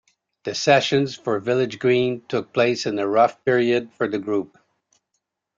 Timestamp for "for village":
1.15-1.77